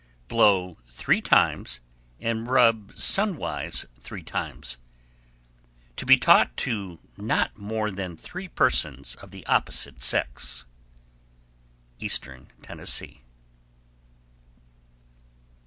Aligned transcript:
Blow 0.27 0.79
three 0.91 1.21
times, 1.21 1.79
and 2.19 2.47
rub 2.47 2.91
sunwise 2.95 3.85
three 3.99 4.23
times. 4.23 4.77
To 5.95 6.07
be 6.07 6.17
taught 6.17 6.57
to 6.65 6.97
not 7.17 7.55
more 7.55 7.91
than 7.91 8.15
three 8.15 8.47
persons 8.47 9.13
of 9.17 9.29
the 9.29 9.45
opposite 9.45 10.01
sex. 10.01 10.65
_Eastern 11.99 12.47
Tennessee. 12.63 13.21